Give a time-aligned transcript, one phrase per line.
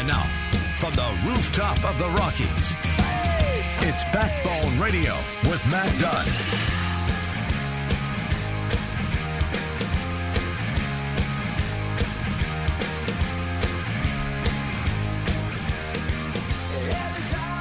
[0.00, 0.24] And now,
[0.78, 2.74] from the rooftop of the Rockies,
[3.86, 5.14] it's Backbone Radio
[5.44, 6.26] with Matt Dunn.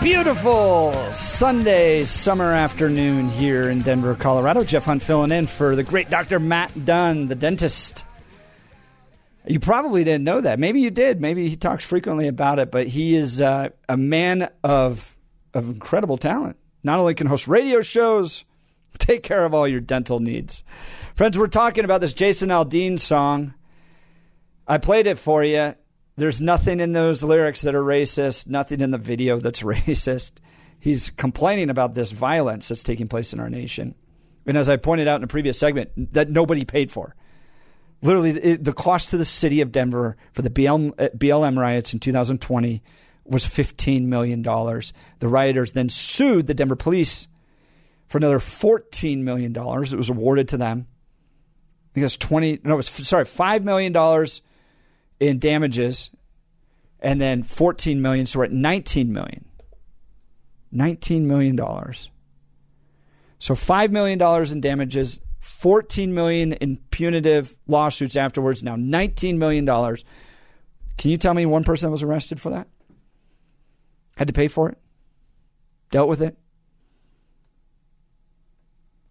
[0.02, 4.63] Beautiful Sunday summer afternoon here in Denver, Colorado.
[4.63, 6.39] Jeff Hunt filling in for the great Dr.
[6.39, 8.05] Matt Dunn, the dentist.
[9.49, 10.59] You probably didn't know that.
[10.59, 11.20] Maybe you did.
[11.20, 15.17] Maybe he talks frequently about it, but he is uh, a man of
[15.56, 16.58] of incredible talent.
[16.83, 18.45] Not only can host radio shows,
[19.00, 20.64] take care of all your dental needs.
[21.16, 23.56] Friends, we're talking about this Jason Aldean song.
[24.67, 25.73] I played it for you.
[26.16, 30.34] There's nothing in those lyrics that are racist, nothing in the video that's racist.
[30.80, 33.95] He's complaining about this violence that's taking place in our nation.
[34.45, 37.16] And as I pointed out in a previous segment, that nobody paid for.
[38.02, 41.94] Literally, it, the cost to the city of Denver for the BLM, uh, BLM riots
[41.94, 42.81] in 2020
[43.25, 44.41] was $15 million.
[44.41, 47.28] The rioters then sued the Denver police
[48.08, 49.52] for another $14 million.
[49.56, 50.88] It was awarded to them.
[51.91, 53.94] I think it's 20, no, it was, sorry, $5 million
[55.19, 56.09] in damages
[57.00, 59.45] and then 14 million so we're at 19 million
[60.72, 62.11] 19 million dollars
[63.38, 65.19] so 5 million dollars in damages
[65.50, 70.03] 14 million in punitive lawsuits afterwards now 19 million dollars
[70.97, 72.67] can you tell me one person was arrested for that
[74.17, 74.78] had to pay for it
[75.91, 76.38] dealt with it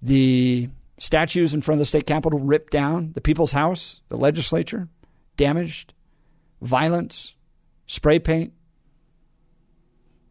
[0.00, 0.68] the
[0.98, 4.88] statues in front of the state capitol ripped down the people's house the legislature
[5.36, 5.94] damaged
[6.60, 7.34] violence,
[7.86, 8.52] spray paint.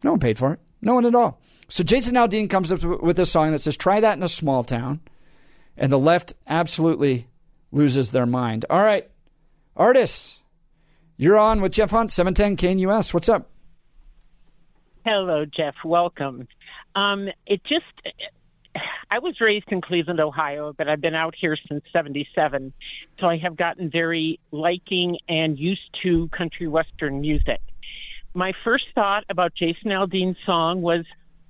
[0.04, 0.60] No one paid for it.
[0.80, 1.40] No one at all.
[1.68, 4.62] So Jason Aldean comes up with a song that says, try that in a small
[4.62, 5.00] town.
[5.78, 7.28] And the left absolutely
[7.72, 8.66] loses their mind.
[8.68, 9.08] All right,
[9.76, 10.40] artists,
[11.16, 13.14] you're on with Jeff Hunt, 710 KNUS.
[13.14, 13.48] What's up?
[15.06, 15.74] Hello, Jeff.
[15.84, 16.48] Welcome.
[16.94, 17.84] Um, it just
[19.10, 22.72] I was raised in Cleveland, Ohio, but I've been out here since 77.
[23.18, 27.60] So I have gotten very liking and used to country western music.
[28.34, 31.06] My first thought about Jason Aldean's song was,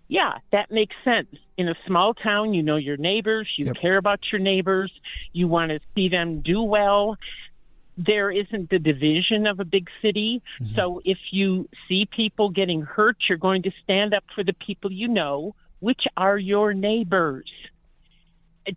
[0.09, 1.29] yeah, that makes sense.
[1.57, 3.77] In a small town, you know your neighbors, you yep.
[3.81, 4.93] care about your neighbors,
[5.33, 7.17] you want to see them do well.
[7.97, 10.43] There isn't the division of a big city.
[10.61, 10.75] Mm-hmm.
[10.77, 14.93] So if you see people getting hurt, you're going to stand up for the people
[14.93, 17.51] you know which are your neighbors.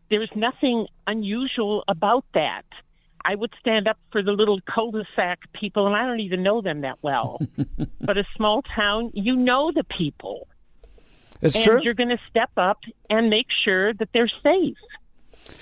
[0.09, 2.63] There's nothing unusual about that.
[3.23, 6.81] I would stand up for the little cul-de-sac people, and I don't even know them
[6.81, 7.39] that well.
[7.99, 10.47] but a small town, you know the people.
[11.41, 11.79] It's and true.
[11.81, 12.79] you're going to step up
[13.09, 14.78] and make sure that they're safe.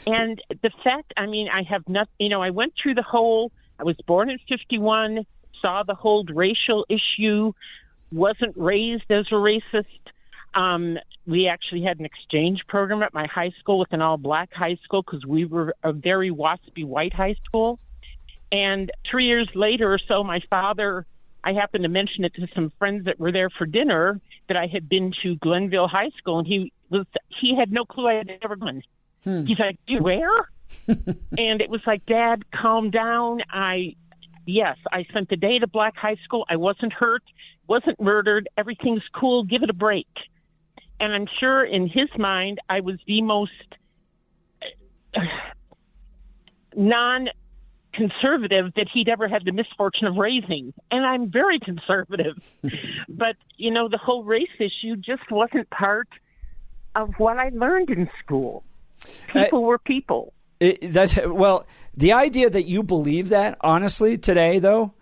[0.06, 3.52] And the fact, I mean, I have not, you know, I went through the whole,
[3.80, 5.26] I was born in 51,
[5.62, 7.54] saw the whole racial issue,
[8.12, 9.86] wasn't raised as a racist.
[10.54, 10.98] Um,
[11.28, 14.78] we actually had an exchange program at my high school with an all black high
[14.84, 17.80] school because we were a very waspy white high school.
[18.52, 21.06] And three years later or so, my father,
[21.44, 24.68] I happened to mention it to some friends that were there for dinner that I
[24.68, 27.06] had been to Glenville High School, and he was
[27.42, 28.84] he had no clue I had ever been.
[29.24, 29.46] Hmm.
[29.46, 30.50] He's like, "You where?"
[30.88, 33.42] and it was like, "Dad, calm down.
[33.50, 33.96] I,
[34.46, 36.46] yes, I spent the day at a black high school.
[36.50, 37.24] I wasn't hurt,
[37.68, 38.50] wasn't murdered.
[38.58, 39.44] Everything's cool.
[39.44, 40.08] Give it a break."
[41.00, 43.52] and I'm sure in his mind, I was the most
[46.76, 47.30] non
[47.94, 50.74] conservative that he'd ever had the misfortune of raising.
[50.92, 52.36] And I'm very conservative.
[53.10, 56.08] but, you know, the whole race issue just wasn't part
[56.96, 58.64] of what I learned in school.
[59.34, 60.34] People uh, were people.
[60.60, 61.66] It, that, well,
[61.96, 64.94] the idea that you believe that, honestly, today, though,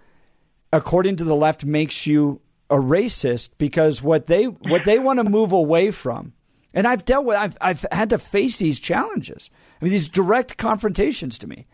[0.71, 5.23] according to the left, makes you a racist because what they what they want to
[5.29, 6.33] move away from,
[6.73, 9.50] and I've dealt with I've I've had to face these challenges.
[9.81, 11.65] I mean these direct confrontations to me.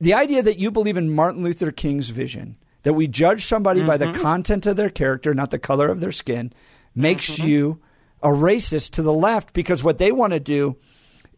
[0.00, 3.86] The idea that you believe in Martin Luther King's vision that we judge somebody mm-hmm.
[3.86, 4.22] by the mm-hmm.
[4.22, 6.52] content of their character, not the color of their skin,
[6.94, 7.48] makes mm-hmm.
[7.48, 7.80] you
[8.22, 10.76] a racist to the left because what they want to do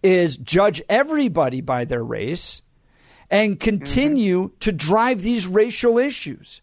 [0.02, 2.62] is judge everybody by their race
[3.30, 6.62] and continue to drive these racial issues.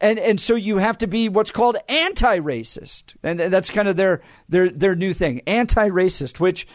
[0.00, 4.20] And, and so you have to be what's called anti-racist, and that's kind of their
[4.48, 6.66] their their new thing, anti-racist, which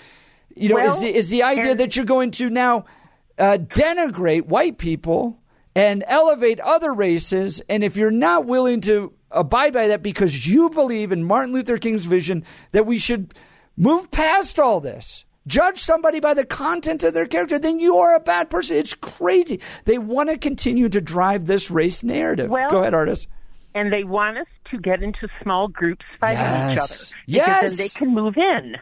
[0.55, 2.85] you know is the, is the idea and- that you're going to now
[3.37, 5.39] uh, denigrate white people
[5.75, 10.69] and elevate other races, and if you're not willing to abide by that because you
[10.69, 13.33] believe in Martin Luther King's vision that we should
[13.75, 15.23] move past all this.
[15.45, 18.75] Judge somebody by the content of their character, then you are a bad person.
[18.77, 19.61] It's crazy.
[19.85, 22.49] They want to continue to drive this race narrative.
[22.49, 23.27] Well, Go ahead, artist.
[23.75, 26.39] and they want us to get into small groups fighting
[26.73, 27.77] each other because Yes.
[27.77, 28.75] then they can move in.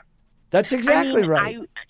[0.50, 1.58] That's exactly I mean, right.
[1.60, 1.84] I,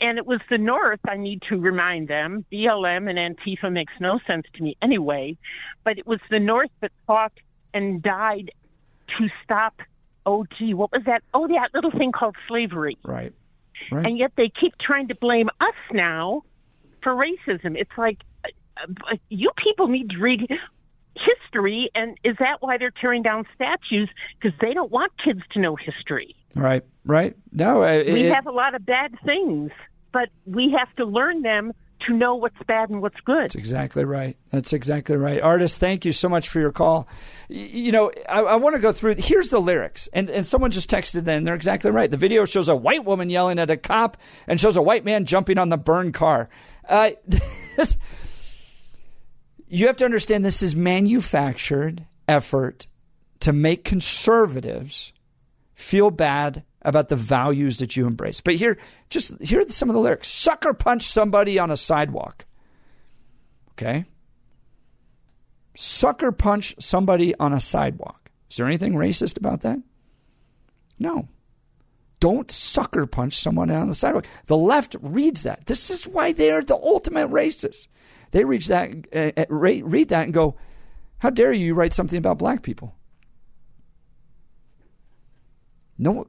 [0.00, 1.00] and it was the North.
[1.08, 2.44] I need to remind them.
[2.52, 5.36] BLM and Antifa makes no sense to me anyway,
[5.84, 7.32] but it was the North that fought
[7.72, 8.50] and died
[9.18, 9.80] to stop.
[10.24, 11.22] Oh, gee, what was that?
[11.32, 12.98] Oh, that little thing called slavery.
[13.04, 13.32] right.
[13.90, 14.06] Right.
[14.06, 16.42] And yet they keep trying to blame us now
[17.02, 17.76] for racism.
[17.76, 18.48] It's like uh,
[19.12, 20.48] uh, you people need to read
[21.14, 24.08] history, and is that why they're tearing down statues?
[24.40, 26.34] Because they don't want kids to know history.
[26.56, 26.82] Right.
[27.04, 27.36] Right.
[27.52, 29.70] No, it, We it- have a lot of bad things,
[30.12, 31.72] but we have to learn them
[32.06, 33.44] to know what's bad and what's good.
[33.44, 34.36] That's exactly right.
[34.50, 35.40] That's exactly right.
[35.40, 37.08] Artist, thank you so much for your call.
[37.48, 39.14] You know, I, I want to go through.
[39.18, 41.24] Here's the lyrics, and and someone just texted.
[41.24, 42.10] Then they're exactly right.
[42.10, 44.16] The video shows a white woman yelling at a cop,
[44.46, 46.48] and shows a white man jumping on the burned car.
[46.88, 47.12] Uh,
[47.76, 47.96] this,
[49.68, 52.86] you have to understand this is manufactured effort
[53.40, 55.12] to make conservatives
[55.76, 58.40] feel bad about the values that you embrace.
[58.40, 58.78] But here,
[59.10, 62.46] just here are some of the lyrics: "Sucker punch somebody on a sidewalk."
[63.72, 64.06] Okay.
[65.76, 68.30] Sucker punch somebody on a sidewalk.
[68.50, 69.78] Is there anything racist about that?
[70.98, 71.28] No.
[72.18, 74.26] Don't sucker punch someone on the sidewalk.
[74.46, 75.66] The left reads that.
[75.66, 77.88] This is why they're the ultimate racists.
[78.30, 80.56] They reach that, uh, uh, read that, and go,
[81.18, 82.94] "How dare you write something about black people?"
[85.98, 86.26] No,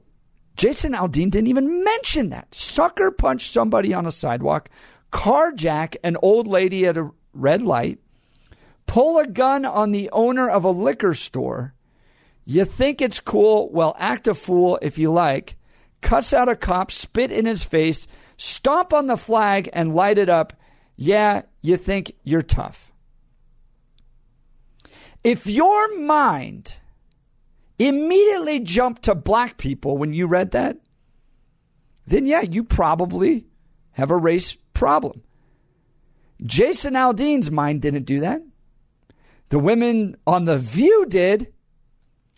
[0.56, 2.54] Jason Aldean didn't even mention that.
[2.54, 4.68] Sucker punch somebody on a sidewalk,
[5.12, 7.98] carjack an old lady at a red light,
[8.86, 11.74] pull a gun on the owner of a liquor store.
[12.44, 13.70] You think it's cool?
[13.70, 15.56] Well, act a fool if you like.
[16.00, 18.06] Cuss out a cop, spit in his face,
[18.36, 20.54] stomp on the flag, and light it up.
[20.96, 22.90] Yeah, you think you're tough.
[25.22, 26.76] If your mind
[27.78, 30.78] immediately jumped to black people when you read that,
[32.06, 33.46] then yeah, you probably
[33.92, 35.22] have a race problem.
[36.44, 38.42] Jason Aldean's mind didn't do that.
[39.48, 41.52] The women on The View did.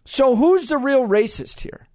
[0.05, 1.89] So who's the real racist here?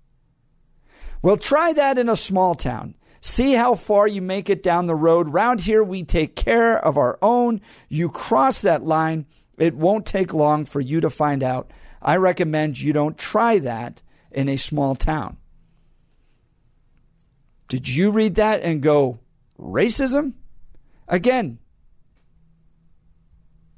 [1.21, 2.95] Well, try that in a small town.
[3.19, 5.33] See how far you make it down the road.
[5.33, 7.59] Round here, we take care of our own.
[7.89, 9.25] You cross that line,
[9.57, 11.71] it won't take long for you to find out.
[12.06, 15.38] I recommend you don't try that in a small town.
[17.68, 19.18] Did you read that and go,
[19.60, 20.34] racism?
[21.07, 21.57] Again,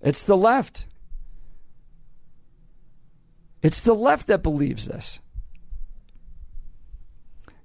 [0.02, 0.86] it's the left.
[3.62, 5.20] It's the left that believes this.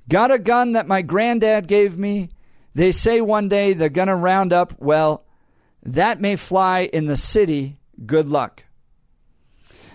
[0.08, 2.30] Got a gun that my granddad gave me.
[2.72, 4.74] They say one day they're going to round up.
[4.78, 5.24] Well,
[5.82, 7.78] that may fly in the city.
[8.06, 8.64] Good luck.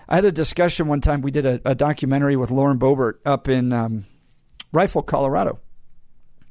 [0.08, 1.20] I had a discussion one time.
[1.20, 4.06] We did a, a documentary with Lauren Boebert up in um,
[4.72, 5.60] Rifle, Colorado,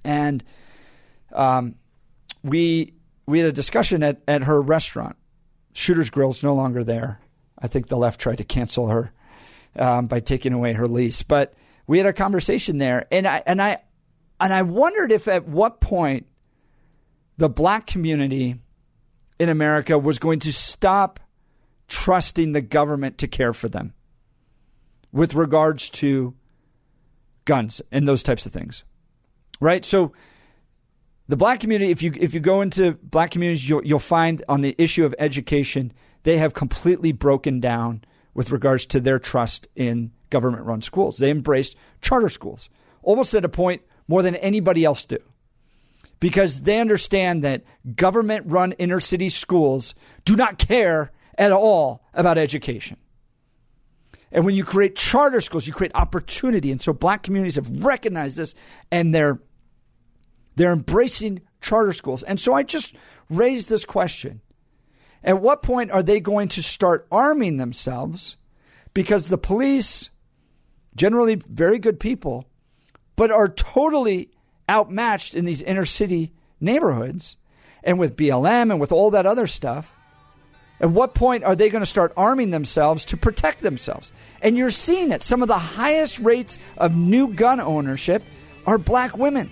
[0.03, 0.43] and
[1.33, 1.75] um,
[2.43, 2.93] we
[3.25, 5.15] we had a discussion at, at her restaurant.
[5.73, 7.19] Shooter's Grill's no longer there.
[7.59, 9.11] I think the left tried to cancel her
[9.75, 11.53] um, by taking away her lease, but
[11.87, 13.79] we had a conversation there, and I and I
[14.39, 16.27] and I wondered if at what point
[17.37, 18.59] the black community
[19.39, 21.19] in America was going to stop
[21.87, 23.93] trusting the government to care for them
[25.11, 26.35] with regards to
[27.45, 28.83] guns and those types of things.
[29.59, 29.83] Right?
[29.85, 30.11] So
[31.27, 34.61] the black community if you if you go into black communities you'll, you'll find on
[34.61, 35.91] the issue of education
[36.23, 38.03] they have completely broken down
[38.33, 41.17] with regards to their trust in government run schools.
[41.17, 42.69] They embraced charter schools
[43.01, 45.17] almost at a point more than anybody else do
[46.19, 47.63] because they understand that
[47.95, 52.97] government run inner city schools do not care at all about education.
[54.31, 56.71] And when you create charter schools, you create opportunity.
[56.71, 58.55] And so black communities have recognized this
[58.91, 59.39] and they're
[60.55, 62.23] they're embracing charter schools.
[62.23, 62.95] And so I just
[63.29, 64.41] raised this question.
[65.23, 68.37] At what point are they going to start arming themselves?
[68.93, 70.09] Because the police,
[70.95, 72.45] generally very good people,
[73.15, 74.31] but are totally
[74.69, 77.37] outmatched in these inner city neighborhoods.
[77.83, 79.93] and with BLM and with all that other stuff.
[80.79, 84.11] At what point are they going to start arming themselves to protect themselves?
[84.41, 85.23] And you're seeing it.
[85.23, 88.23] Some of the highest rates of new gun ownership
[88.65, 89.51] are black women.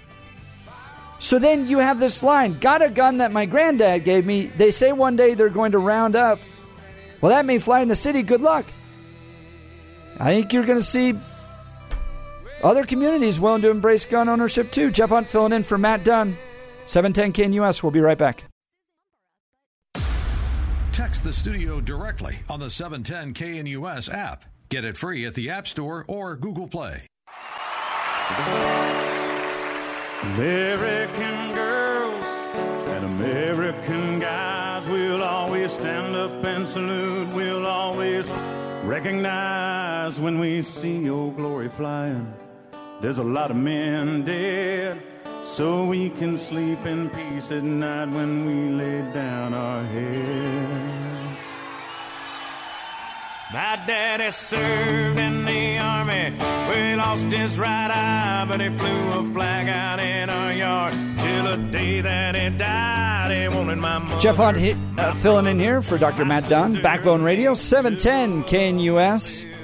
[1.20, 4.46] So then you have this line Got a gun that my granddad gave me.
[4.46, 6.40] They say one day they're going to round up.
[7.22, 8.22] Well, that may fly in the city.
[8.22, 8.66] Good luck.
[10.20, 11.16] I think you're going to see
[12.64, 14.92] other communities willing to embrace gun ownership too.
[14.92, 16.38] Jeff Hunt filling in for Matt Dunn.
[16.86, 17.82] 710 KNUS.
[17.82, 18.44] We'll be right back.
[20.96, 24.46] Text the studio directly on the 710 KNUS app.
[24.70, 27.06] Get it free at the App Store or Google Play.
[30.24, 32.26] American girls
[32.88, 37.28] and American guys will always stand up and salute.
[37.34, 38.30] We'll always
[38.86, 42.34] recognize when we see old glory flying.
[43.02, 45.04] There's a lot of men dead,
[45.46, 51.42] so we can sleep in peace at night when we lay down our heads.
[53.54, 56.32] My daddy served in the army.
[56.70, 60.94] We lost his right eye, but he flew a flag out in our yard.
[60.94, 64.20] Till the day that he died, he wanted my mother.
[64.20, 64.58] Jeff Hunt
[64.98, 66.26] uh, filling in here for Dr.
[66.26, 69.55] Matt Dunn, Backbone Radio, 710 KNUS.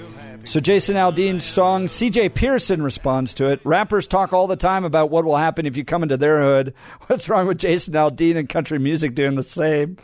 [0.43, 3.61] So Jason Aldean's song, CJ Pearson responds to it.
[3.63, 6.73] Rappers talk all the time about what will happen if you come into their hood.
[7.07, 9.97] What's wrong with Jason Aldean and country music doing the same?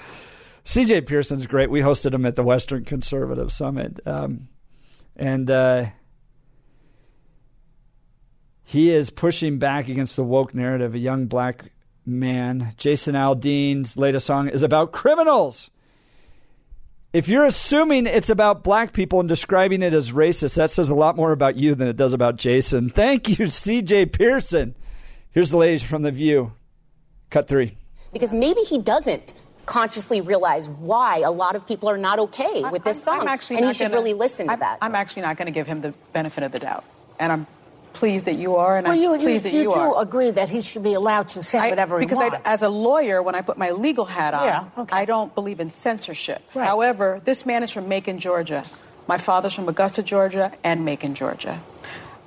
[0.63, 1.69] CJ Pearson's great.
[1.69, 3.99] We hosted him at the Western Conservative Summit.
[4.05, 4.49] Um,
[5.15, 5.87] and uh,
[8.63, 10.93] he is pushing back against the woke narrative.
[10.93, 11.71] A young black
[12.05, 15.71] man, Jason Aldean's latest song is about criminals.
[17.13, 20.95] If you're assuming it's about black people and describing it as racist, that says a
[20.95, 22.89] lot more about you than it does about Jason.
[22.89, 24.75] Thank you, CJ Pearson.
[25.31, 26.51] Here's the latest from The View.
[27.29, 27.77] Cut three.
[28.13, 29.33] Because maybe he doesn't
[29.65, 33.21] consciously realize why a lot of people are not okay with this I'm- song.
[33.21, 34.77] I'm actually and he not should gonna- really listen to I'm, that.
[34.81, 36.83] I'm actually not going to give him the benefit of the doubt.
[37.19, 37.47] And I'm
[37.93, 40.01] pleased that you are, and Well, I'm you, you, pleased that you you, do are.
[40.01, 42.29] agree that he should be allowed to say I- whatever he I, wants.
[42.37, 44.95] Because as a lawyer, when I put my legal hat on, Yeah, okay.
[44.95, 46.41] I don't believe in censorship.
[46.53, 46.65] Right.
[46.67, 48.63] However, this man is from Macon, Georgia.
[49.07, 51.61] My father's from Augusta, Georgia, and Macon, Georgia.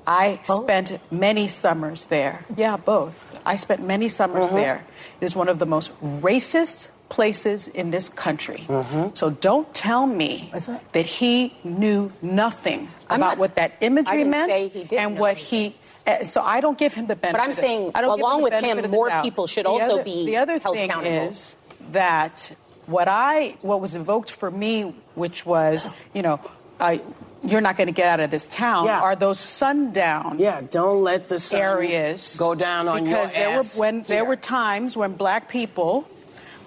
[0.07, 2.45] I spent many summers there.
[2.57, 3.39] Yeah, both.
[3.47, 4.57] I spent many summers Mm-hmm.
[4.57, 4.85] there.
[5.21, 8.65] It is one of the most racist places in this country.
[8.67, 9.09] Mm-hmm.
[9.15, 10.51] So don't tell me
[10.93, 15.05] that he knew nothing I'm about not- what that imagery I meant say he didn't
[15.05, 15.75] and what he.
[16.07, 17.37] uh, So I don't give him the benefit.
[17.39, 19.95] But I'm of- saying, I don't along with him, of more people should The also
[19.95, 21.29] other- be The other held thing accountable.
[21.29, 21.57] is
[21.91, 22.53] that
[22.87, 26.41] what I what was evoked for me, which was you know,
[26.79, 26.97] uh,
[27.43, 29.01] you're not going to get out of this town, Yeah.
[29.01, 33.59] are those sundown Yeah, don't let the sun areas go down on because your there
[33.59, 36.07] ass were when there were times when black people.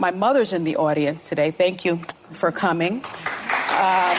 [0.04, 1.52] My mother's in the audience today.
[1.52, 2.96] Thank you for coming.
[3.80, 4.18] Um,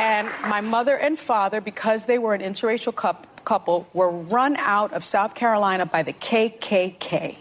[0.00, 4.92] And my mother and father, because they were an interracial coup- couple, were run out
[4.92, 7.36] of South Carolina by the KKK.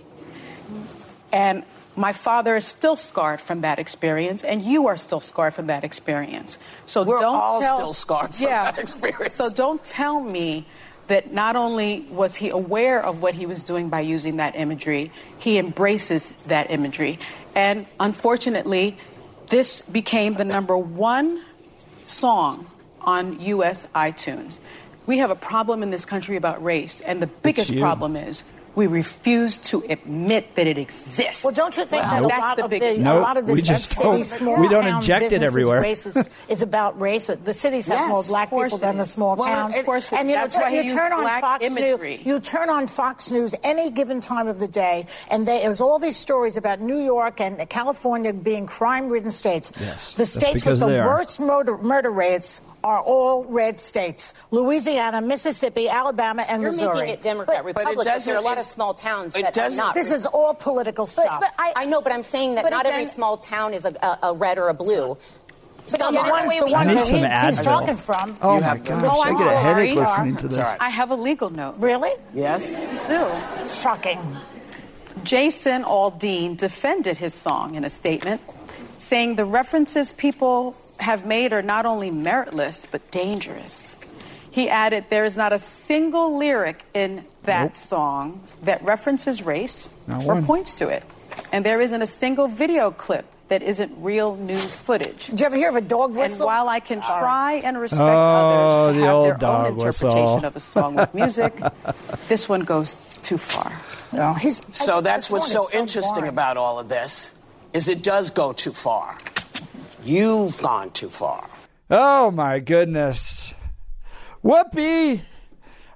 [1.32, 1.64] And
[1.96, 5.84] my father is still scarred from that experience, and you are still scarred from that
[5.84, 6.58] experience.
[6.88, 9.36] So We're don't all tell, still scarred from yeah, that experience.
[9.36, 10.66] So don't tell me
[11.08, 15.12] that not only was he aware of what he was doing by using that imagery,
[15.40, 17.20] he embraces that imagery.
[17.56, 18.98] And unfortunately,
[19.50, 21.44] this became the number one
[22.04, 22.68] song
[23.02, 23.88] on U.S.
[23.96, 24.60] iTunes.
[25.06, 28.44] We have a problem in this country about race, and the biggest problem is
[28.78, 31.44] we refuse to admit that it exists.
[31.44, 33.36] Well, don't you think that a That's lot the of the, biggest a Nope, lot
[33.38, 35.82] of this we just city, don't- small we don't town inject it everywhere.
[35.82, 36.16] Races,
[36.48, 37.26] is about race.
[37.26, 39.76] The cities have Yes, more black people than the small Well, towns.
[39.78, 40.32] of course and is.
[40.32, 42.18] you know, That's why you turn on Fox imagery.
[42.18, 42.26] News.
[42.28, 45.98] You turn on Fox News any given time of the day, and they, there's all
[45.98, 49.72] these stories about New York and California being crime-ridden states.
[49.80, 55.90] Yes, the states with the worst murder, murder rates are all red states: Louisiana, Mississippi,
[55.90, 56.94] Alabama, and You're Missouri.
[57.00, 58.22] making it Democrat, but it Republican.
[58.26, 59.96] There are a lot of small towns it that are doesn't- not.
[59.96, 61.40] This is all political stuff.
[61.42, 63.94] But I, I know, but I'm saying that But not every small town is a,
[64.02, 65.18] a, a red or a blue.
[65.90, 66.30] But Some the are.
[66.30, 68.38] ones, the I ones need that some he, he's talking from.
[68.42, 70.06] Oh You my have- gosh, Oh, I I'm get a headache sorry.
[70.08, 70.58] listening to this.
[70.58, 70.78] Sorry.
[70.82, 71.76] I have a legal note.
[71.78, 72.12] Really?
[72.34, 72.78] Yes.
[72.78, 73.04] I
[73.64, 73.70] do.
[73.70, 74.20] Shocking.
[75.24, 78.42] Jason Aldean defended his song in a statement,
[78.98, 83.96] saying the references people have made are not only meritless, but dangerous.
[84.52, 87.76] He added, There is not a single lyric in that Nope.
[87.78, 90.46] song that references race Not or one.
[90.46, 91.04] points to it.
[91.54, 95.28] And there isn't a single video clip that isn't real news footage.
[95.28, 96.42] Did you ever hear of a dog whistle?
[96.42, 99.78] And while I can try and respect Oh, others to the have their dog own
[99.78, 100.10] whistle.
[100.10, 101.54] interpretation of a song with music,
[102.28, 103.72] this one goes too far.
[104.12, 106.30] No, he's, So I- that's what's so one interesting boring.
[106.30, 107.34] about all of this
[107.74, 109.18] is it does go too far.
[110.08, 111.48] You've gone too far.
[111.90, 113.54] Oh my goodness.
[114.44, 115.22] Whoopi.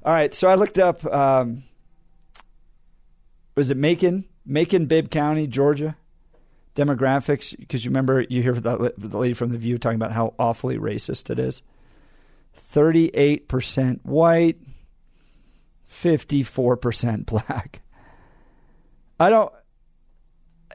[0.04, 1.64] All right, so I looked up um,
[3.56, 4.26] was it Macon?
[4.46, 5.96] Macon, Bibb County, Georgia.
[6.74, 10.34] Demographics, because you remember you hear the, the lady from the View talking about how
[10.40, 11.62] awfully racist it is.
[12.54, 14.58] Thirty-eight percent white,
[15.88, 17.82] fifty-four percent black.
[19.20, 19.54] I don't.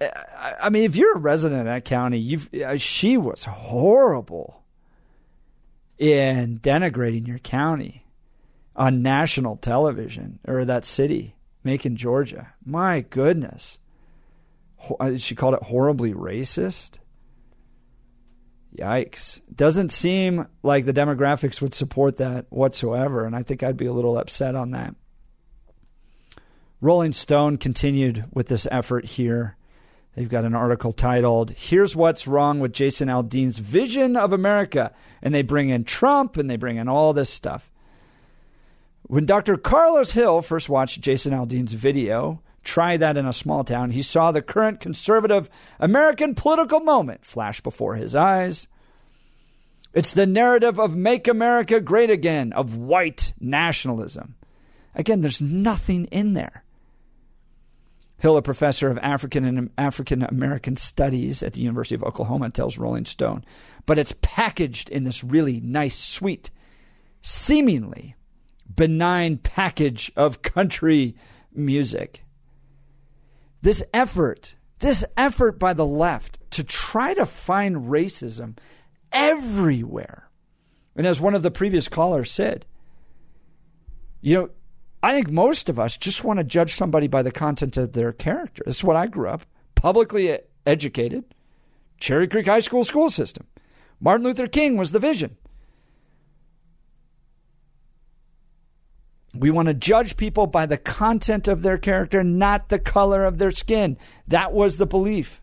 [0.00, 4.62] I, mean, if you're a resident of that county, you've uh, she was horrible
[5.98, 8.04] in denigrating your county
[8.74, 11.34] on national television or that city,
[11.64, 12.52] Macon, Georgia.
[12.64, 13.78] My goodness.
[15.00, 16.98] Uh, She called it horribly racist.
[18.76, 19.40] Yikes.
[19.54, 23.92] Doesn't seem like the demographics would support that whatsoever, and I think I'd be a
[23.92, 24.94] little upset on that.
[26.82, 29.55] Rolling Stone continued with this effort here.
[30.16, 34.92] They've got an article titled, Here's What's Wrong with Jason Aldean's Vision of America.
[35.20, 37.70] And they bring in Trump and they bring in all this stuff.
[39.02, 39.56] When Dr.
[39.56, 44.32] Karlos Hill first watched Jason Aldean's video, Try That in a Small Town, he saw
[44.32, 48.68] the current conservative American political moment flash before his eyes.
[49.92, 54.34] It's the narrative of Make America Great Again, of white nationalism.
[54.94, 56.64] Again, there's nothing in there.
[58.18, 62.78] Hill, a professor of African and African American studies at the University of Oklahoma, tells
[62.78, 63.44] Rolling Stone,
[63.84, 66.50] but it's packaged in this really nice, sweet,
[67.20, 68.16] seemingly
[68.74, 71.14] benign package of country
[71.52, 72.24] music.
[73.62, 78.56] This effort, this effort by the left to try to find racism
[79.12, 80.30] everywhere.
[80.94, 82.64] And as one of the previous callers said,
[84.22, 84.50] you know,
[85.02, 88.12] I think most of us just want to judge somebody by the content of their
[88.12, 88.62] character.
[88.66, 91.24] That's what I grew up publicly educated,
[92.00, 93.46] Cherry Creek High School school system.
[94.00, 95.36] Martin Luther King was the vision.
[99.32, 103.38] We want to judge people by the content of their character, not the color of
[103.38, 103.98] their skin.
[104.26, 105.42] That was the belief.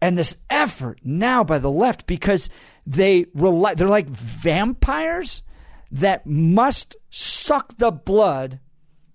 [0.00, 2.48] And this effort now by the left, because
[2.86, 5.42] they rely, they're like vampires
[5.90, 8.60] that must suck the blood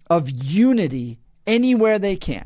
[0.10, 2.46] of unity anywhere they can.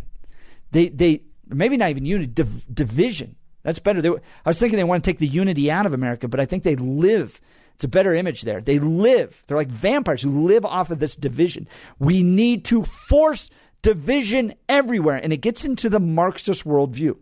[0.71, 3.35] They, they maybe not even unity, div- division.
[3.63, 4.01] That's better.
[4.01, 6.45] They, I was thinking they want to take the unity out of America, but I
[6.45, 7.41] think they live.
[7.75, 8.61] It's a better image there.
[8.61, 9.43] They live.
[9.47, 11.67] They're like vampires who live off of this division.
[11.99, 13.49] We need to force
[13.81, 17.17] division everywhere, and it gets into the Marxist worldview.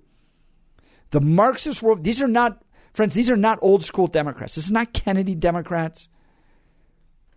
[1.12, 2.04] The Marxist world.
[2.04, 2.64] These are not,
[2.94, 3.16] friends.
[3.16, 4.56] These are not old school Democrats.
[4.56, 6.10] This is not Kennedy Democrats.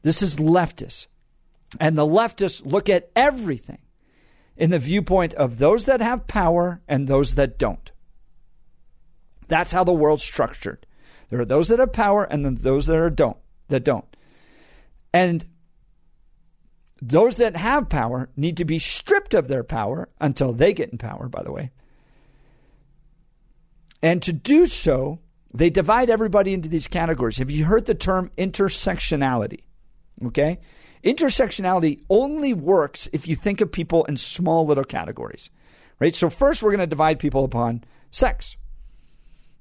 [0.03, 1.07] This is leftists.
[1.79, 3.79] And the leftists look at everything
[4.57, 7.91] in the viewpoint of those that have power and those that don't.
[9.49, 10.87] That's how the world's structured.
[11.31, 13.37] There are those that have power and then those that are don't
[13.69, 14.05] that don't.
[15.13, 15.47] And
[17.01, 20.99] those that have power need to be stripped of their power until they get in
[20.99, 21.71] power, by the way.
[24.03, 25.21] And to do so,
[25.53, 27.39] they divide everybody into these categories.
[27.39, 29.63] Have you heard the term intersectionality?
[30.27, 30.59] Okay?
[31.05, 35.51] Intersectionality only works if you think of people in small little categories,
[36.01, 36.15] right?
[36.15, 38.57] So, first, we're going to divide people upon sex.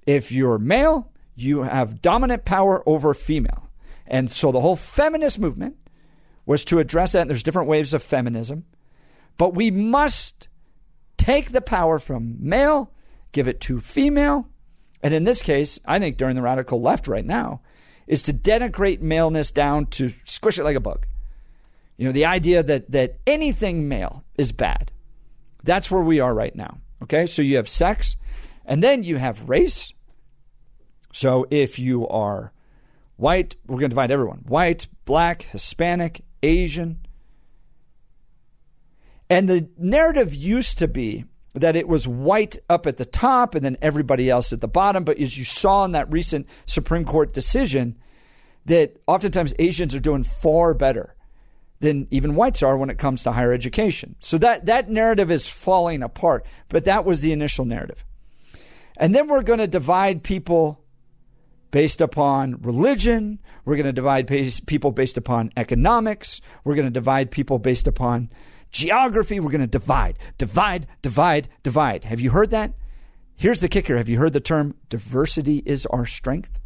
[0.05, 3.69] If you're male, you have dominant power over female.
[4.07, 5.75] And so, the whole feminist movement
[6.45, 7.21] was to address that.
[7.21, 8.65] And there's different waves of feminism.
[9.37, 10.47] But we must
[11.17, 12.91] take the power from male,
[13.31, 14.47] give it to female.
[15.03, 17.61] And in this case, I think during the radical left right now,
[18.07, 21.05] is to denigrate maleness down to squish it like a bug.
[21.97, 24.91] You know, the idea that that anything male is bad.
[25.63, 26.79] That's where we are right now.
[27.03, 27.25] Okay?
[27.25, 28.15] So you have sex
[28.65, 29.93] and then you have race.
[31.11, 32.53] So if you are
[33.15, 34.43] white, we're going to divide everyone.
[34.47, 36.99] White, black, Hispanic, Asian.
[39.29, 41.25] And the narrative used to be
[41.59, 45.03] that it was white up at the top and then everybody else at the bottom.
[45.03, 47.97] But as you saw in that recent Supreme Court decision,
[48.65, 51.15] that oftentimes Asians are doing far better
[51.79, 54.15] than even whites are when it comes to higher education.
[54.19, 58.03] So that, that narrative is falling apart, but that was the initial narrative.
[58.97, 60.81] And then we're going to divide people
[61.69, 63.39] based upon religion.
[63.63, 66.41] We're going to divide people based upon economics.
[66.63, 68.31] We're going to divide people based upon
[68.77, 69.39] geography.
[69.39, 72.03] We're going to divide, divide, divide, divide.
[72.05, 72.73] Have you heard that?
[73.35, 73.97] Here's the kicker.
[73.97, 76.59] Have you heard the term diversity is our strength?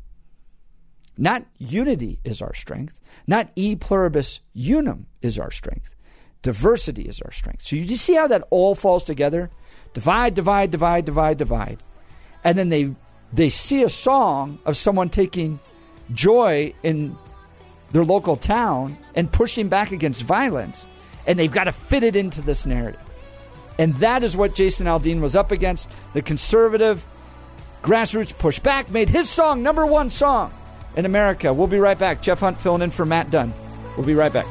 [1.18, 3.00] Not unity is our strength.
[3.28, 5.96] Not e pluribus unum is our strength.
[6.42, 7.64] Diversity is our strength.
[7.64, 9.52] So you just see how that all falls together?
[9.94, 11.78] Divide, divide, divide, divide, divide.
[12.44, 12.96] And then they
[13.34, 15.60] they see a song of someone taking
[16.14, 17.18] joy in
[17.92, 20.88] their local town and pushing back against violence,
[21.28, 23.00] and they've got to fit it into this narrative.
[23.80, 25.90] And that is what Jason Aldean was up against.
[26.14, 27.06] The conservative
[27.82, 30.54] grassroots pushback made his song number one song
[30.96, 31.54] in America.
[31.54, 32.22] We'll be right back.
[32.22, 33.54] Jeff Hunt filling in for Matt Dunn.
[33.98, 34.46] We'll be right back.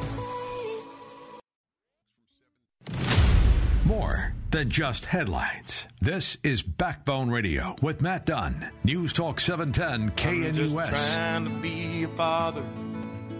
[3.85, 5.85] More than just headlines.
[5.99, 8.69] This is Backbone Radio with Matt Dunn.
[8.83, 11.13] News Talk 710 I'm just KNUS.
[11.13, 12.63] trying to be a father,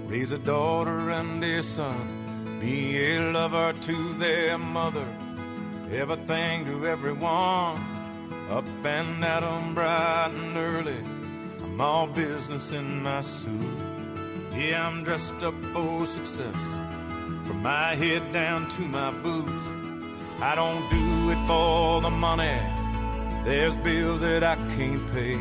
[0.05, 2.20] raise a daughter and a son,
[2.61, 5.07] be a lover to their mother,
[5.91, 7.75] everything to everyone.
[8.51, 11.01] Up and at 'em bright and early,
[11.63, 13.79] I'm all business in my suit.
[14.53, 16.61] Yeah, I'm dressed up for success,
[17.45, 19.65] from my head down to my boots.
[20.39, 22.59] I don't do it for the money.
[23.43, 25.39] There's bills that I can't pay.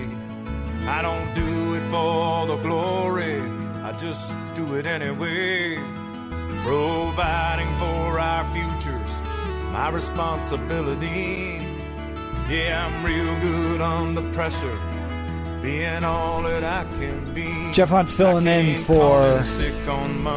[0.97, 3.43] I don't do it for the glory.
[3.89, 6.00] I just do it anyway.
[6.63, 9.11] Providing for our futures,
[9.73, 11.59] my responsibility.
[12.49, 14.79] Yeah, I'm real good under pressure.
[15.63, 17.73] Being all that I can be.
[17.73, 19.43] Jeff Hunt filling in for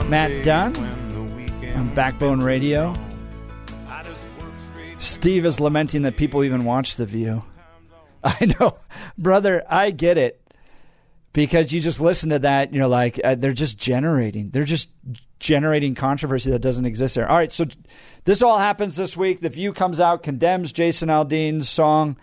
[0.09, 2.93] Matt Dunn when the weekend on Backbone Radio.
[4.99, 7.43] Steve is lamenting that people even watch The View.
[8.23, 8.77] I know,
[9.17, 10.39] brother, I get it.
[11.34, 14.52] Because you just listen to that and you're like, uh, they're just generating.
[14.52, 14.89] They're just
[15.39, 17.30] generating controversy that doesn't exist there.
[17.30, 17.65] All right, so
[18.26, 19.41] this all happens this week.
[19.41, 22.17] The View comes out, condemns Jason Aldean's song.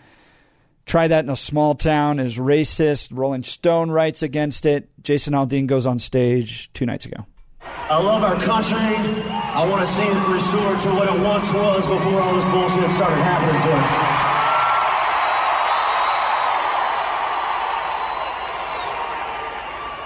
[0.87, 3.11] Try that in a small town is racist.
[3.13, 4.89] Rolling Stone writes against it.
[5.03, 7.27] Jason Aldean goes on stage two nights ago.
[7.63, 8.79] I love our country.
[8.79, 12.91] I want to see it restored to what it once was before all this bullshit
[12.91, 14.30] started happening to us.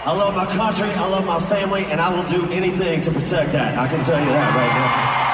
[0.06, 3.52] I love my country, I love my family, and I will do anything to protect
[3.52, 3.78] that.
[3.78, 5.24] I can tell you that right now.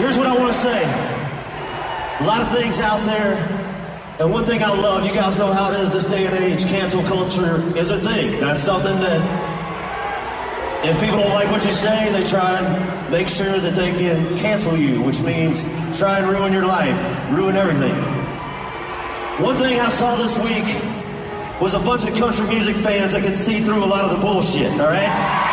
[0.00, 0.82] Here's what I want to say.
[2.20, 3.36] A lot of things out there,
[4.18, 6.64] and one thing I love, you guys know how it is this day and age,
[6.64, 8.40] cancel culture is a thing.
[8.40, 9.55] That's something that
[10.84, 14.36] if people don't like what you say, they try and make sure that they can
[14.38, 15.64] cancel you, which means
[15.98, 17.94] try and ruin your life, ruin everything.
[19.42, 20.64] One thing I saw this week
[21.60, 24.18] was a bunch of country music fans that could see through a lot of the
[24.18, 25.52] bullshit, all right?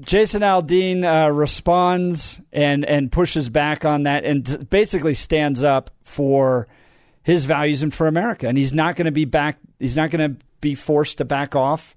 [0.00, 5.90] Jason Aldean uh, responds and and pushes back on that and t- basically stands up
[6.02, 6.66] for
[7.22, 8.48] his values and for America.
[8.48, 9.58] And he's not going to be back.
[9.78, 11.94] He's not going to be forced to back off.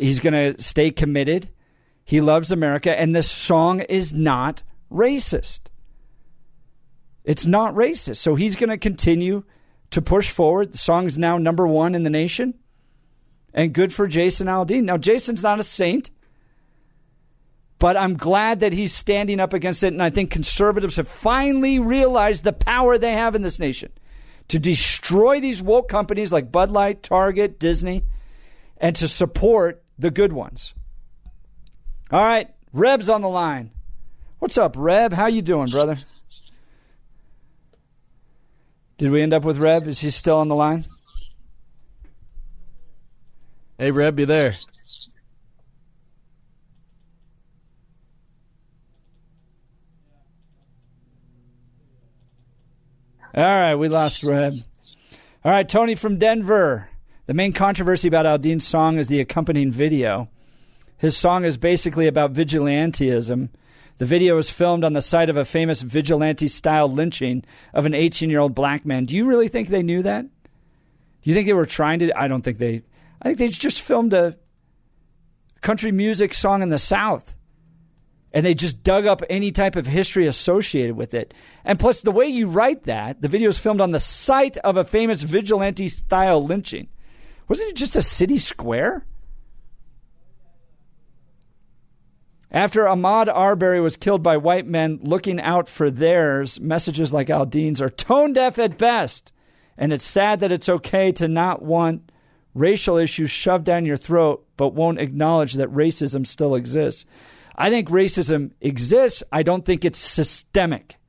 [0.00, 1.50] He's going to stay committed.
[2.04, 5.60] He loves America, and this song is not racist.
[7.24, 8.16] It's not racist.
[8.16, 9.44] So he's going to continue
[9.90, 10.72] to push forward.
[10.72, 12.54] The song is now number one in the nation,
[13.52, 14.84] and good for Jason Aldean.
[14.84, 16.10] Now, Jason's not a saint.
[17.80, 19.94] But I'm glad that he's standing up against it.
[19.94, 23.90] And I think conservatives have finally realized the power they have in this nation
[24.48, 28.02] to destroy these woke companies like Bud Light, Target, Disney,
[28.76, 30.74] and to support the good ones.
[32.10, 33.70] All right, Reb's on the line.
[34.38, 35.12] What's up, Reb?
[35.12, 35.96] How you doing, brother?
[38.96, 39.84] Did we end up with Reb?
[39.84, 40.84] Is he still on the line?
[43.78, 44.52] Hey, Reb, you there?
[53.32, 54.52] All right, we lost Reb.
[55.44, 56.89] All right, Tony from Denver.
[57.30, 60.28] The main controversy about Aldean's song is the accompanying video.
[60.98, 63.50] His song is basically about vigilantism.
[63.98, 67.94] The video was filmed on the site of a famous vigilante style lynching of an
[67.94, 69.04] 18 year old black man.
[69.04, 70.22] Do you really think they knew that?
[70.22, 72.12] Do you think they were trying to?
[72.20, 72.82] I don't think they.
[73.22, 74.36] I think they just filmed a
[75.60, 77.36] country music song in the South
[78.32, 81.32] and they just dug up any type of history associated with it.
[81.64, 84.76] And plus, the way you write that, the video was filmed on the site of
[84.76, 86.88] a famous vigilante style lynching.
[87.50, 89.04] Wasn't it just a city square?
[92.52, 97.82] After Ahmaud Arbery was killed by white men looking out for theirs, messages like Aldean's
[97.82, 99.32] are tone deaf at best.
[99.76, 102.12] And it's sad that it's okay to not want
[102.54, 107.04] racial issues shoved down your throat, but won't acknowledge that racism still exists.
[107.56, 109.24] I think racism exists.
[109.32, 110.99] I don't think it's systemic.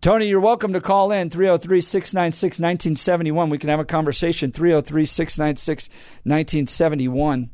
[0.00, 3.50] Tony, you're welcome to call in 303 696 1971.
[3.50, 5.88] We can have a conversation 303 696
[6.24, 7.50] 1971.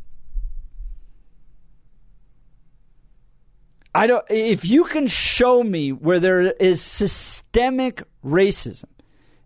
[3.93, 8.91] I don't if you can show me where there is systemic racism.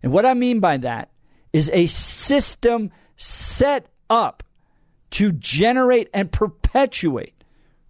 [0.03, 1.09] And what I mean by that
[1.53, 4.43] is a system set up
[5.11, 7.43] to generate and perpetuate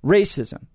[0.05, 0.67] racism.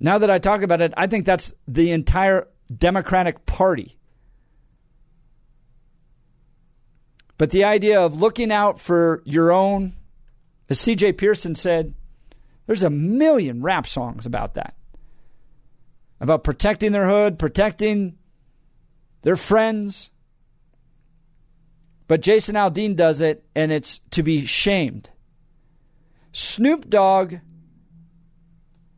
[0.00, 3.98] Now that I talk about it, I think that's the entire Democratic Party.
[7.36, 9.94] But the idea of looking out for your own,
[10.68, 11.94] as CJ Pearson said,
[12.66, 14.74] there's a million rap songs about that.
[16.20, 18.18] About protecting their hood, protecting
[19.22, 20.10] their friends.
[22.08, 25.10] But Jason Aldean does it, and it's to be shamed.
[26.32, 27.36] Snoop Dogg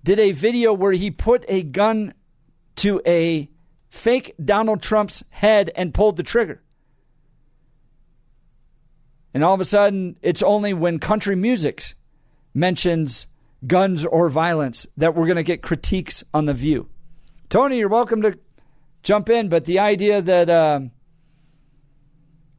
[0.05, 2.15] did a video where he put a gun
[2.77, 3.49] to a
[3.89, 6.63] fake Donald Trump's head and pulled the trigger.
[9.35, 11.95] And all of a sudden, it's only when country music
[12.55, 13.27] mentions
[13.67, 16.89] guns or violence that we're going to get critiques on The View.
[17.49, 18.39] Tony, you're welcome to
[19.03, 20.81] jump in, but the idea that uh,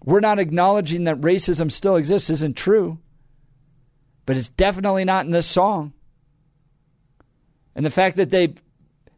[0.03, 2.99] we're not acknowledging that racism still exists isn't true.
[4.25, 5.93] But it's definitely not in this song.
[7.76, 8.54] And the fact that they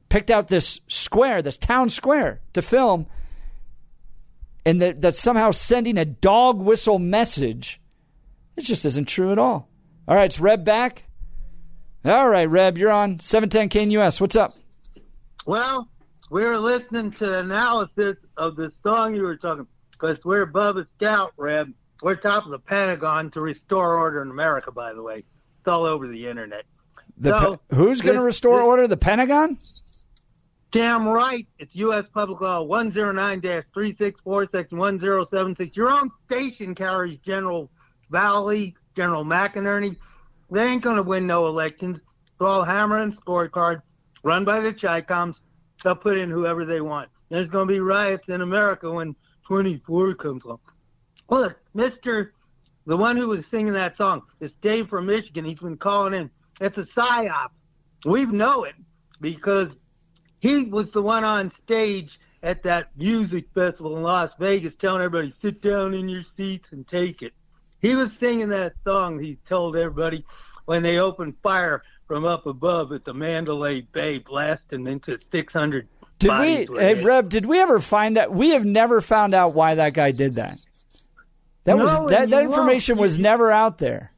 [0.09, 3.07] picked out this square, this town square, to film,
[4.65, 7.81] and that that's somehow sending a dog whistle message,
[8.55, 9.69] it just isn't true at all.
[10.07, 11.03] All right, it's Reb back.
[12.05, 14.21] All right, Reb, you're on 710 KNUS.
[14.21, 14.51] What's up?
[15.45, 15.89] Well,
[16.29, 20.77] we were listening to the analysis of the song you were talking because we're above
[20.77, 21.73] a scout, Reb.
[22.01, 25.23] We're top of the Pentagon to restore order in America, by the way.
[25.59, 26.65] It's all over the internet.
[27.17, 28.87] The So, pe- who's going to restore this- order?
[28.87, 29.57] The Pentagon?
[30.71, 31.47] Damn right.
[31.57, 32.03] It's U.S.
[32.13, 35.75] Public Law 109-364, Section 1076.
[35.77, 37.69] Your own station carries General
[38.11, 39.95] Vallely, General McInerney.
[40.51, 41.97] They ain't going to win no elections.
[41.97, 43.81] It's all hammer and scorecard
[44.23, 45.35] run by the Chicoms.
[45.83, 47.09] They'll put in whoever they want.
[47.29, 49.15] There's going to be riots in America when
[49.47, 50.59] 24 comes along.
[51.29, 52.29] Look, Mr.
[52.85, 55.45] The one who was singing that song is Dave from Michigan.
[55.45, 56.29] He's been calling in.
[56.61, 57.49] It's a psyop.
[58.05, 58.75] We know it
[59.21, 59.69] because
[60.39, 65.33] he was the one on stage at that music festival in Las Vegas telling everybody,
[65.41, 67.33] sit down in your seats and take it.
[67.81, 70.23] He was singing that song, he told everybody,
[70.65, 75.87] when they opened fire from up above at the Mandalay Bay, blasting into 600
[76.19, 77.03] Did we, hey.
[77.03, 78.31] Reb, did we ever find that?
[78.31, 80.55] We have never found out why that guy did that.
[81.63, 83.07] That No, was that, that information won't.
[83.07, 84.11] was never out there.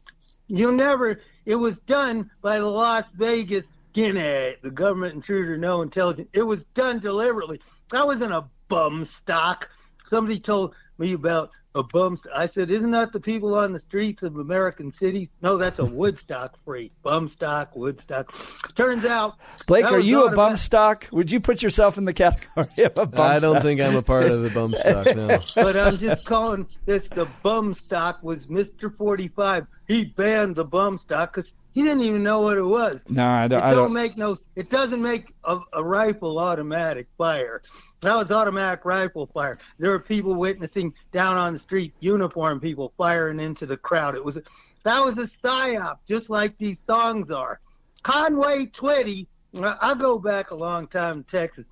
[0.47, 1.21] You'll never.
[1.47, 6.27] It was done by the Las Vegas skinhead, the government intruder, no intelligence.
[6.33, 7.61] It was done deliberately.
[7.93, 9.69] I wasn't a bum stock.
[10.09, 12.17] Somebody told me about a bum.
[12.17, 15.77] St- I said, "Isn't that the people on the streets of American cities?" No, that's
[15.79, 16.91] a Woodstock phrase.
[17.03, 18.33] Bum stock, Woodstock.
[18.75, 19.35] Turns out,
[19.67, 21.07] Blake, are you a automatic- bum stock?
[21.11, 24.01] Would you put yourself in the category of a bum I don't think I'm a
[24.01, 25.39] part of the bum stock, no.
[25.55, 28.95] but I'm just calling this the bum stock was Mr.
[28.95, 29.67] 45.
[29.87, 32.95] He banned the bum stock because he didn't even know what it was.
[33.07, 33.59] No, I don't.
[33.59, 33.93] it I don't.
[33.93, 34.39] make no.
[34.55, 37.61] It doesn't make a, a rifle automatic fire.
[38.01, 39.57] That was automatic rifle fire.
[39.79, 44.15] There were people witnessing down on the street, uniform people firing into the crowd.
[44.15, 44.37] It was
[44.83, 47.59] that was a psyop, just like these songs are.
[48.03, 49.27] Conway Twitty.
[49.55, 51.65] I I go back a long time in Texas.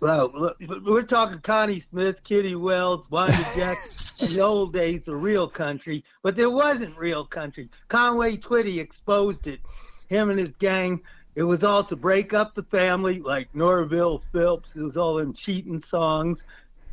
[0.00, 5.48] Well, we're talking Connie Smith, Kitty Wells, Wanda Jackson, in the old days, the real
[5.48, 6.04] country.
[6.22, 7.68] But there wasn't real country.
[7.88, 9.60] Conway Twitty exposed it.
[10.08, 11.00] Him and his gang.
[11.34, 14.70] It was all to break up the family, like Norville Phillips.
[14.74, 16.38] It was all them cheating songs.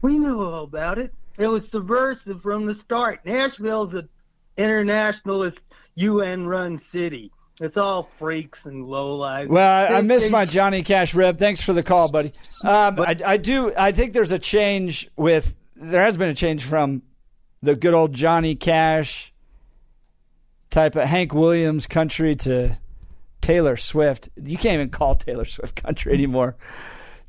[0.01, 1.13] We knew all about it.
[1.37, 3.21] It was subversive from the start.
[3.25, 4.09] Nashville's an
[4.57, 5.59] internationalist,
[5.95, 7.31] UN-run city.
[7.59, 9.49] It's all freaks and lowlives.
[9.49, 11.39] Well, I, I missed my Johnny Cash Reb.
[11.39, 12.31] Thanks for the call, buddy.
[12.63, 13.73] Um, I, I do.
[13.75, 15.55] I think there's a change with.
[15.75, 17.01] There has been a change from
[17.63, 19.33] the good old Johnny Cash
[20.69, 22.77] type of Hank Williams country to
[23.47, 24.27] Taylor Swift.
[24.35, 26.57] You can't even call Taylor Swift country anymore.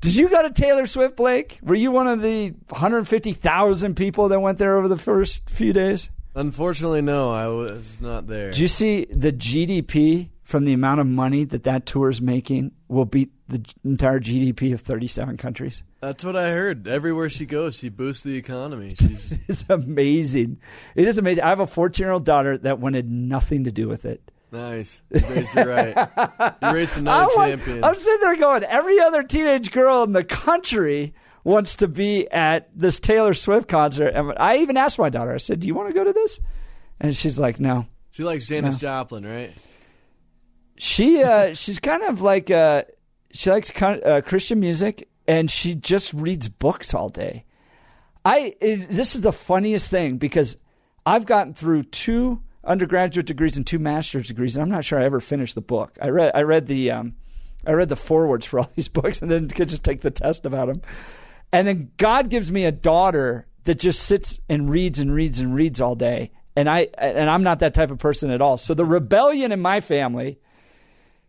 [0.00, 1.60] Did you go to Taylor Swift, Blake?
[1.62, 6.10] Were you one of the 150,000 people that went there over the first few days?
[6.34, 8.50] Unfortunately, no, I was not there.
[8.50, 12.72] Do you see the GDP from the amount of money that that tour is making
[12.88, 15.82] will beat the entire GDP of 37 countries.
[16.00, 16.88] That's what I heard.
[16.88, 18.94] Everywhere she goes, she boosts the economy.
[18.98, 20.58] She's It's amazing.
[20.94, 21.44] It is amazing.
[21.44, 24.30] I have a 14 year old daughter that wanted nothing to do with it.
[24.52, 25.02] Nice.
[25.12, 26.54] You raised her right.
[26.62, 27.84] You raised another I want- champion.
[27.84, 32.68] I'm sitting there going, every other teenage girl in the country wants to be at
[32.74, 34.08] this Taylor Swift concert.
[34.14, 36.40] And I even asked my daughter, I said, Do you want to go to this?
[37.00, 37.86] And she's like, No.
[38.10, 39.52] She likes Janis Joplin, right?
[40.76, 42.82] She uh, she's kind of like uh,
[43.32, 47.44] she likes con- uh, Christian music and she just reads books all day.
[48.24, 50.56] I it, this is the funniest thing because
[51.06, 55.04] I've gotten through two undergraduate degrees and two master's degrees, and I'm not sure I
[55.04, 55.96] ever finished the book.
[56.00, 57.14] I read I read the um,
[57.66, 60.46] I read the forewords for all these books, and then could just take the test
[60.46, 60.82] about them.
[61.52, 65.54] And then God gives me a daughter that just sits and reads and reads and
[65.54, 68.58] reads all day, and I and I'm not that type of person at all.
[68.58, 70.38] So the rebellion in my family,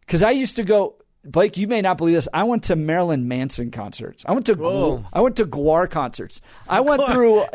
[0.02, 0.96] because I used to go.
[1.26, 2.30] Blake, you may not believe this.
[2.34, 4.24] I went to Marilyn Manson concerts.
[4.26, 5.06] I went to Whoa.
[5.12, 6.40] I went to Gwar concerts.
[6.68, 7.46] I went through.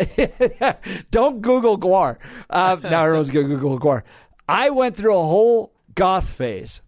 [1.10, 2.18] don't Google Gwar.
[2.50, 4.02] Uh, now everyone's to Google Gwar.
[4.46, 6.82] I went through a whole goth phase.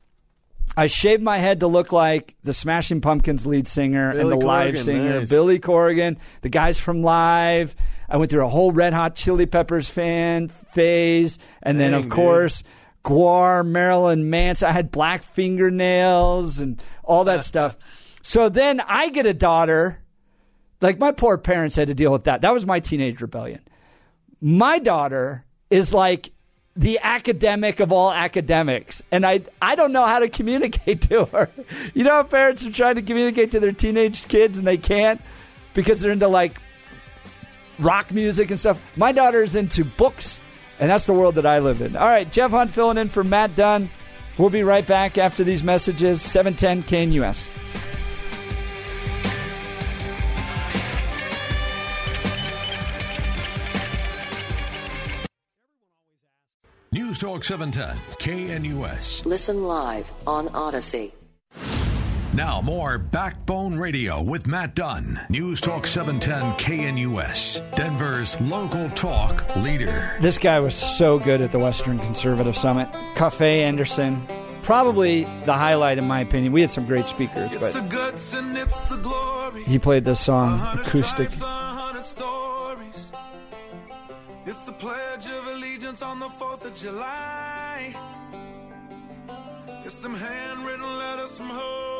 [0.76, 4.46] I shaved my head to look like the Smashing Pumpkins lead singer Billy and the
[4.46, 5.30] live singer, nice.
[5.30, 7.74] Billy Corgan, the guys from Live.
[8.10, 12.12] I went through a whole Red Hot Chili Peppers fan phase, and then of dude.
[12.12, 12.62] course
[13.06, 14.68] Gwar, Marilyn Manson.
[14.68, 17.76] I had black fingernails and all that stuff.
[18.22, 20.02] So then I get a daughter.
[20.80, 22.40] Like my poor parents had to deal with that.
[22.40, 23.60] That was my teenage rebellion.
[24.40, 26.32] My daughter is like
[26.74, 31.48] the academic of all academics, and I I don't know how to communicate to her.
[31.94, 35.20] You know, how parents are trying to communicate to their teenage kids and they can't
[35.72, 36.60] because they're into like
[37.78, 38.82] rock music and stuff.
[38.96, 40.40] My daughter is into books,
[40.78, 41.96] and that's the world that I live in.
[41.96, 43.90] All right, Jeff Hunt filling in for Matt Dunn.
[44.38, 46.20] We'll be right back after these messages.
[46.20, 47.48] 710 KNUS.
[56.92, 59.24] News Talk 710, KNUS.
[59.26, 61.15] Listen live on Odyssey.
[62.36, 65.18] Now more Backbone Radio with Matt Dunn.
[65.30, 70.18] News Talk 710 KNUS, Denver's local talk leader.
[70.20, 72.88] This guy was so good at the Western Conservative Summit.
[73.14, 74.26] Coffey Anderson,
[74.62, 76.52] probably the highlight in my opinion.
[76.52, 79.64] We had some great speakers, It's the but guts and it's the glory.
[79.64, 81.30] he played this song acoustic.
[81.32, 83.12] stripes, a hundred stories.
[84.44, 87.96] It's the pledge of allegiance on the 4th of July.
[89.86, 91.95] It's them handwritten letters from home.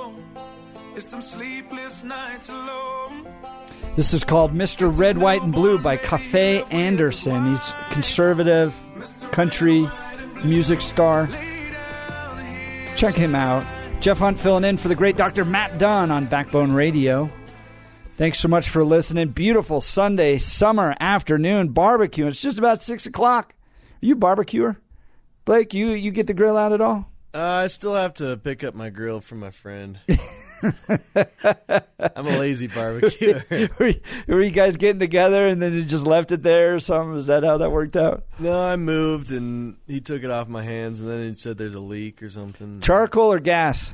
[0.95, 3.27] It's them sleepless nights alone.
[3.97, 4.97] This is called Mr.
[4.97, 7.47] Red, White, and Blue by Coffey Anderson.
[7.55, 8.75] He's conservative,
[9.31, 9.89] country,
[10.45, 11.29] music star.
[12.95, 13.67] Check him out.
[14.01, 15.45] Jeff Hunt filling in for the great Dr.
[15.45, 17.31] Matt Dunn on Backbone Radio.
[18.17, 19.29] Thanks so much for listening.
[19.29, 22.27] Beautiful Sunday, summer afternoon barbecue.
[22.27, 23.55] It's just about 6 o'clock.
[24.03, 24.81] Are you barbecuer?
[25.45, 27.11] Blake, you, you get the grill out at all?
[27.37, 29.99] Uh, I still have to pick up my grill from my friend.
[30.63, 33.45] I'm a lazy barbecuer.
[33.79, 36.81] were, you, were you guys getting together and then you just left it there or
[36.81, 37.15] something?
[37.15, 38.25] Is that how that worked out?
[38.39, 41.75] No, I moved and he took it off my hands, and then he said there's
[41.75, 42.81] a leak or something.
[42.81, 43.93] Charcoal or gas?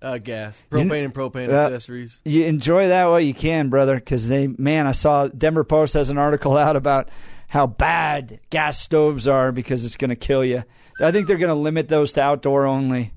[0.00, 2.22] Uh, gas, propane and propane Uh, accessories.
[2.24, 6.08] You enjoy that while you can, brother, because they, man, I saw Denver Post has
[6.08, 7.10] an article out about
[7.48, 10.64] how bad gas stoves are because it's going to kill you.
[11.00, 13.12] I think they're going to limit those to outdoor only.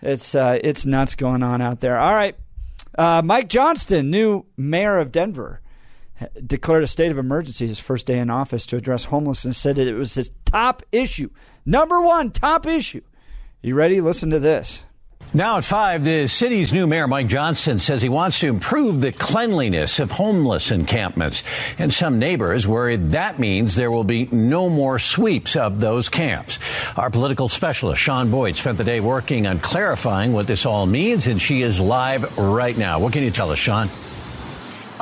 [0.00, 1.98] It's uh, it's nuts going on out there.
[1.98, 2.36] All right,
[2.98, 5.60] uh, Mike Johnston, new mayor of Denver,
[6.44, 9.58] declared a state of emergency his first day in office to address homelessness.
[9.58, 11.30] Said that it was his top issue,
[11.64, 13.02] number one top issue.
[13.62, 14.00] You ready?
[14.00, 14.84] Listen to this.
[15.34, 19.12] Now at 5, the city's new mayor, Mike Johnston, says he wants to improve the
[19.12, 21.42] cleanliness of homeless encampments.
[21.78, 26.58] And some neighbors worry that means there will be no more sweeps of those camps.
[26.98, 31.26] Our political specialist, Shaun Boyd, spent the day working on clarifying what this all means,
[31.26, 32.98] and she is live right now.
[32.98, 33.88] What can you tell us, Shaun?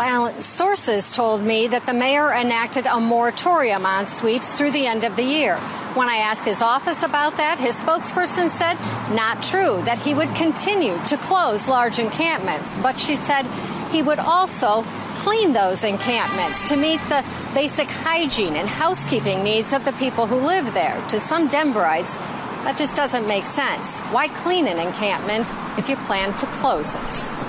[0.00, 5.04] Well, sources told me that the mayor enacted a moratorium on sweeps through the end
[5.04, 5.58] of the year.
[5.92, 8.78] When I asked his office about that, his spokesperson said
[9.14, 12.76] not true, that he would continue to close large encampments.
[12.76, 13.44] But she said
[13.92, 14.86] he would also
[15.16, 17.22] clean those encampments to meet the
[17.52, 20.98] basic hygiene and housekeeping needs of the people who live there.
[21.10, 22.16] To some Denverites,
[22.64, 24.00] that just doesn't make sense.
[24.14, 27.39] Why clean an encampment if you plan to close it?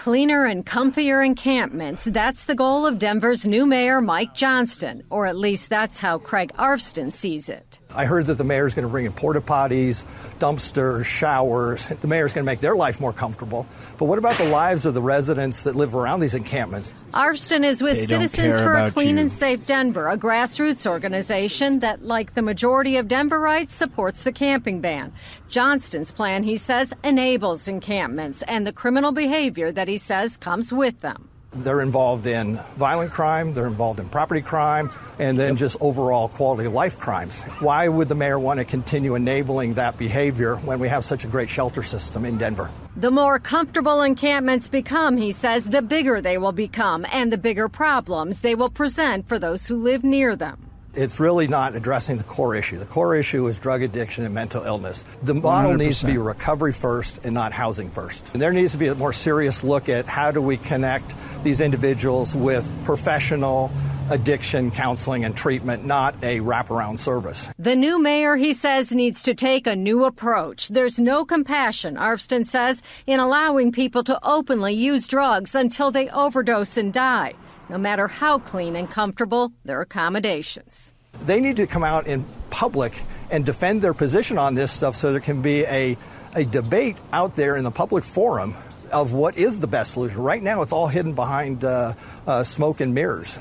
[0.00, 2.04] Cleaner and comfier encampments.
[2.04, 6.52] That's the goal of Denver's new mayor, Mike Johnston, or at least that's how Craig
[6.58, 7.79] Arvston sees it.
[7.94, 10.04] I heard that the mayor's going to bring in porta potties,
[10.38, 11.86] dumpsters, showers.
[11.86, 13.66] The mayor's going to make their life more comfortable.
[13.98, 16.92] But what about the lives of the residents that live around these encampments?
[17.12, 19.22] Arvston is with They Citizens for a Clean you.
[19.22, 24.80] and Safe Denver, a grassroots organization that, like the majority of Denverites, supports the camping
[24.80, 25.12] ban.
[25.48, 31.00] Johnston's plan, he says, enables encampments and the criminal behavior that he says comes with
[31.00, 31.29] them.
[31.52, 36.66] They're involved in violent crime, they're involved in property crime, and then just overall quality
[36.66, 37.42] of life crimes.
[37.58, 41.28] Why would the mayor want to continue enabling that behavior when we have such a
[41.28, 42.70] great shelter system in Denver?
[42.96, 47.68] The more comfortable encampments become, he says, the bigger they will become and the bigger
[47.68, 50.69] problems they will present for those who live near them.
[50.92, 52.78] It's really not addressing the core issue.
[52.78, 55.04] The core issue is drug addiction and mental illness.
[55.22, 58.32] The model needs to be recovery first and not housing first.
[58.32, 61.14] And there needs to be a more serious look at how do we connect
[61.44, 63.70] these individuals with professional
[64.10, 67.48] addiction counseling and treatment, not a wraparound service.
[67.58, 70.68] The new mayor, he says, needs to take a new approach.
[70.68, 76.76] There's no compassion, Arvston says, in allowing people to openly use drugs until they overdose
[76.76, 77.34] and die,
[77.70, 80.92] no matter how clean and comfortable their accommodations.
[81.24, 85.12] They need to come out in public and defend their position on this stuff so
[85.12, 85.96] there can be a,
[86.34, 88.54] a debate out there in the public forum
[88.92, 90.20] of what is the best solution.
[90.20, 91.94] Right now, it's all hidden behind uh,
[92.26, 93.38] uh, smoke and mirrors.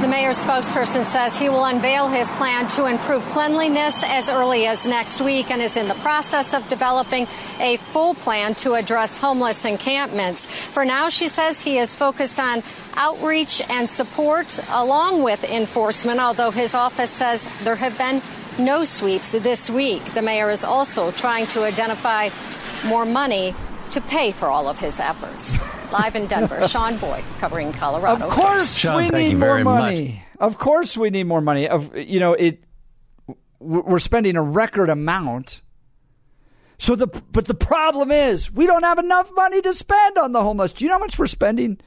[0.00, 4.86] The mayor's spokesperson says he will unveil his plan to improve cleanliness as early as
[4.86, 7.26] next week and is in the process of developing
[7.60, 10.46] a full plan to address homeless encampments.
[10.46, 12.62] For now, she says he is focused on
[12.94, 18.20] outreach and support along with enforcement, although his office says there have been
[18.58, 20.04] no sweeps this week.
[20.12, 22.28] The mayor is also trying to identify
[22.84, 23.54] more money
[23.92, 25.56] to pay for all of his efforts.
[25.98, 28.26] Live in Denver, Shaun Boyd covering Colorado.
[28.26, 30.22] Of course, we need more money.
[30.38, 31.68] Of course, we need more money.
[31.68, 32.62] Of you know, it.
[33.58, 35.62] We're spending a record amount.
[36.78, 40.42] So the but the problem is we don't have enough money to spend on the
[40.42, 40.74] homeless.
[40.74, 41.78] Do you know how much we're spending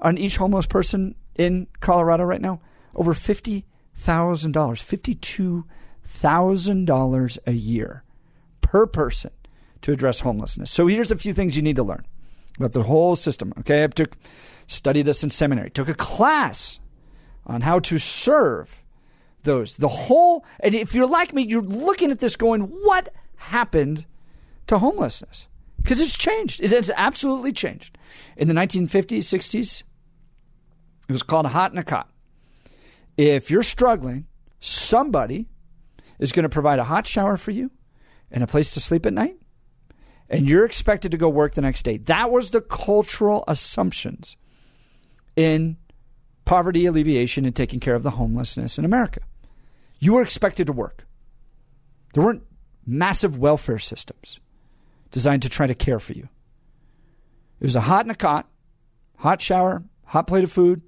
[0.00, 2.60] on each homeless person in Colorado right now?
[2.94, 3.64] Over fifty
[3.94, 5.64] thousand dollars, fifty-two
[6.04, 8.04] thousand dollars a year
[8.60, 9.30] per person
[9.80, 10.70] to address homelessness.
[10.70, 12.04] So here's a few things you need to learn
[12.60, 13.52] about the whole system.
[13.60, 14.16] Okay, I took
[14.66, 15.70] studied this in seminary.
[15.70, 16.78] Took a class
[17.46, 18.82] on how to serve
[19.42, 19.76] those.
[19.76, 24.04] The whole and if you're like me, you're looking at this going, what happened
[24.66, 25.46] to homelessness?
[25.82, 26.60] Because it's changed.
[26.60, 27.96] It has absolutely changed.
[28.36, 29.82] In the 1950s, 60s,
[31.08, 32.10] it was called a hot and a cot.
[33.16, 34.26] If you're struggling,
[34.60, 35.48] somebody
[36.18, 37.70] is going to provide a hot shower for you
[38.30, 39.39] and a place to sleep at night
[40.30, 41.98] and you're expected to go work the next day.
[41.98, 44.36] That was the cultural assumptions
[45.34, 45.76] in
[46.44, 49.20] poverty alleviation and taking care of the homelessness in America.
[49.98, 51.06] You were expected to work.
[52.14, 52.44] There weren't
[52.86, 54.40] massive welfare systems
[55.10, 56.28] designed to try to care for you.
[57.58, 58.48] It was a hot and a cot,
[59.18, 60.80] hot shower, hot plate of food,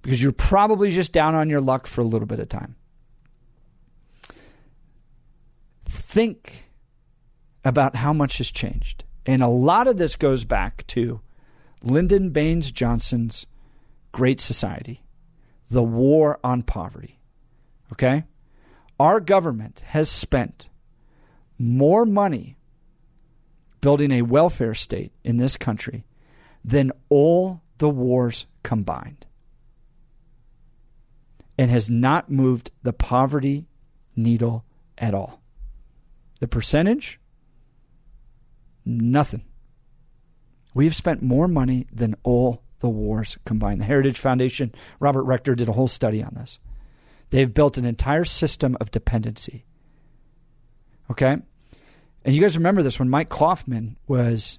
[0.00, 2.76] because you're probably just down on your luck for a little bit of time.
[5.84, 6.71] Think
[7.64, 9.04] about how much has changed.
[9.24, 11.20] And a lot of this goes back to
[11.82, 13.46] Lyndon Baines Johnson's
[14.10, 15.04] Great Society,
[15.70, 17.18] the war on poverty.
[17.92, 18.24] Okay?
[18.98, 20.68] Our government has spent
[21.58, 22.56] more money
[23.80, 26.04] building a welfare state in this country
[26.64, 29.26] than all the wars combined
[31.58, 33.66] and has not moved the poverty
[34.16, 34.64] needle
[34.98, 35.42] at all.
[36.40, 37.20] The percentage
[38.84, 39.44] Nothing.
[40.74, 43.80] We have spent more money than all the wars combined.
[43.80, 46.58] The Heritage Foundation, Robert Rector did a whole study on this.
[47.30, 49.64] They've built an entire system of dependency.
[51.10, 51.36] Okay?
[52.24, 54.58] And you guys remember this when Mike Coffman was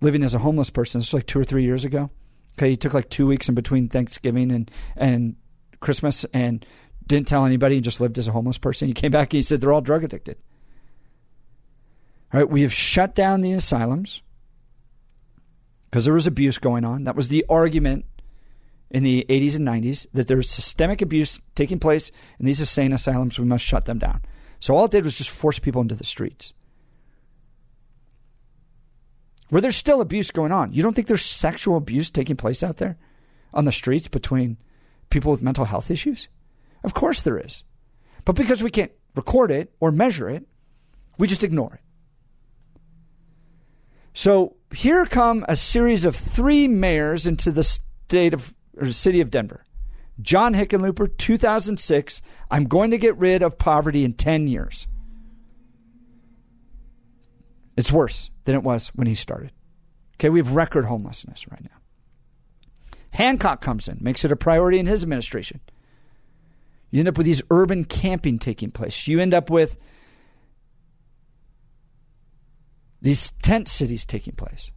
[0.00, 0.98] living as a homeless person.
[1.00, 2.10] This was like two or three years ago.
[2.58, 5.36] Okay, he took like two weeks in between Thanksgiving and, and
[5.80, 6.66] Christmas and
[7.06, 8.88] didn't tell anybody and just lived as a homeless person.
[8.88, 10.36] He came back and he said they're all drug addicted.
[12.32, 14.22] Right, we have shut down the asylums
[15.90, 17.04] because there was abuse going on.
[17.04, 18.06] That was the argument
[18.90, 22.92] in the 80s and 90s that there was systemic abuse taking place in these insane
[22.92, 23.38] asylums.
[23.38, 24.22] We must shut them down.
[24.60, 26.54] So all it did was just force people into the streets.
[29.50, 30.72] Where there's still abuse going on.
[30.72, 32.96] You don't think there's sexual abuse taking place out there
[33.52, 34.56] on the streets between
[35.10, 36.28] people with mental health issues?
[36.82, 37.64] Of course there is.
[38.24, 40.46] But because we can't record it or measure it,
[41.18, 41.80] we just ignore it.
[44.12, 49.30] So here come a series of three mayors into the state of or city of
[49.30, 49.64] Denver.
[50.20, 52.22] John Hickenlooper, 2006.
[52.50, 54.86] I'm going to get rid of poverty in 10 years.
[57.76, 59.52] It's worse than it was when he started.
[60.16, 62.98] Okay, we have record homelessness right now.
[63.10, 65.60] Hancock comes in, makes it a priority in his administration.
[66.90, 69.08] You end up with these urban camping taking place.
[69.08, 69.78] You end up with
[73.02, 74.70] these tent cities taking place.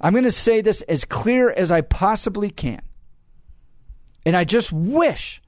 [0.00, 2.80] I'm going to say this as clear as I possibly can.
[4.24, 5.42] And I just wish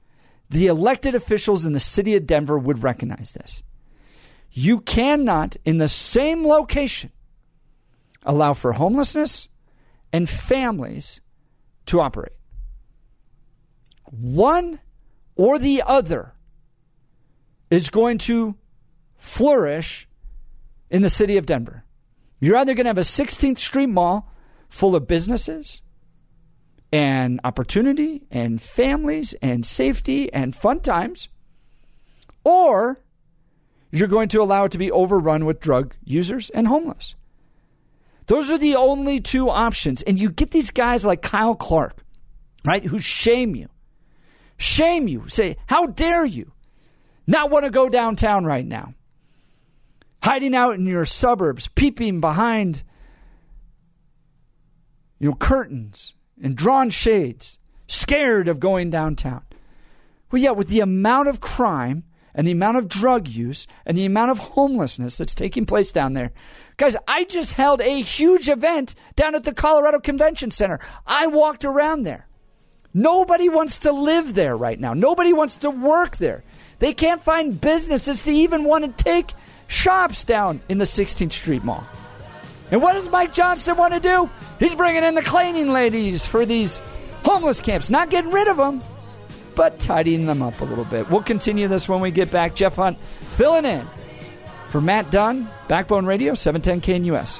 [0.49, 3.63] the elected officials in the city of Denver would recognize this.
[4.51, 7.11] You cannot, in the same location,
[8.23, 9.47] allow for homelessness
[10.11, 11.21] and families
[11.85, 12.33] to operate.
[14.05, 14.79] One
[15.35, 16.33] or the other
[17.69, 18.55] is going to
[19.15, 20.08] flourish
[20.89, 21.83] in the city of Denver.
[22.39, 24.31] You're either going to have a 16th Street Mall
[24.69, 25.81] full of businesses
[26.91, 31.29] and opportunity and families and safety and fun times,
[32.43, 33.01] or
[33.91, 37.15] you're going to allow it to be overrun with drug users and homeless.
[38.27, 40.03] Those are the only two options.
[40.03, 42.03] And you get these guys like Kyle Clark,
[42.63, 43.69] right, who shame you.
[44.57, 45.27] Shame you.
[45.27, 46.51] Say, how dare you
[47.25, 48.93] not want to go downtown right now?
[50.23, 52.83] Hiding out in your suburbs, peeping behind
[55.19, 59.43] you know, curtains and drawn shades, scared of going downtown.
[60.31, 62.03] Well, yeah, with the amount of crime
[62.33, 66.13] and the amount of drug use and the amount of homelessness that's taking place down
[66.13, 66.31] there.
[66.77, 70.79] Guys, I just held a huge event down at the Colorado Convention Center.
[71.05, 72.27] I walked around there.
[72.93, 74.93] Nobody wants to live there right now.
[74.93, 76.43] Nobody wants to work there.
[76.79, 79.33] They can't find businesses to even want to take
[79.69, 81.87] shops down in the 16th Street Mall.
[82.71, 84.29] And what does Mike Johnston want to do?
[84.59, 86.81] He's bringing in the cleaning ladies for these
[87.23, 88.81] homeless camps, not getting rid of them,
[89.55, 91.09] but tidying them up a little bit.
[91.09, 92.55] We'll continue this when we get back.
[92.55, 93.85] Jeff Hunt filling in
[94.69, 97.39] for Matt Dunn, Backbone Radio, 710 KNUS.